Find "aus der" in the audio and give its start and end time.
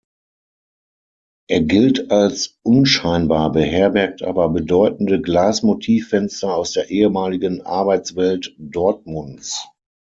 6.55-6.89